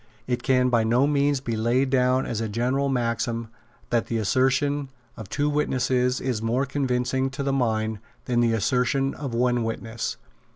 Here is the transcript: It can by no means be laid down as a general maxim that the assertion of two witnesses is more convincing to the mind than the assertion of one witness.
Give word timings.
It 0.25 0.41
can 0.41 0.69
by 0.69 0.83
no 0.83 1.05
means 1.05 1.41
be 1.41 1.55
laid 1.55 1.91
down 1.91 2.25
as 2.25 2.41
a 2.41 2.49
general 2.49 2.89
maxim 2.89 3.49
that 3.91 4.07
the 4.07 4.17
assertion 4.17 4.89
of 5.15 5.29
two 5.29 5.47
witnesses 5.47 6.19
is 6.19 6.41
more 6.41 6.65
convincing 6.65 7.29
to 7.29 7.43
the 7.43 7.53
mind 7.53 7.99
than 8.25 8.39
the 8.39 8.53
assertion 8.53 9.13
of 9.13 9.35
one 9.35 9.63
witness. 9.63 10.17